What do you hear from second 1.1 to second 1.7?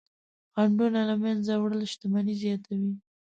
منځه